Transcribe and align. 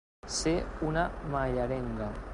Ser 0.37 0.53
una 0.87 1.03
mallerenga. 1.35 2.11